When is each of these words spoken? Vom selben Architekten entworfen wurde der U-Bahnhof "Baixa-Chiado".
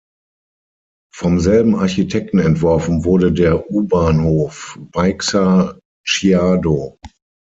Vom 1.13 1.39
selben 1.39 1.75
Architekten 1.75 2.39
entworfen 2.39 3.05
wurde 3.05 3.31
der 3.31 3.69
U-Bahnhof 3.69 4.79
"Baixa-Chiado". 4.93 6.97